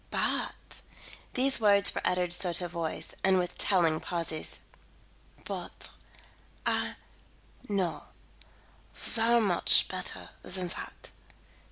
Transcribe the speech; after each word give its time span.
But" 0.09 0.81
these 1.35 1.59
words 1.59 1.93
were 1.93 2.01
uttered 2.03 2.33
sotto 2.33 2.67
voce 2.67 3.13
and 3.23 3.37
with 3.37 3.55
telling 3.59 3.99
pauses" 3.99 4.57
but 5.45 5.91
I 6.65 6.95
know 7.69 8.05
ver 8.95 9.39
much 9.39 9.87
better 9.89 10.31
than 10.41 10.69
that. 10.69 11.11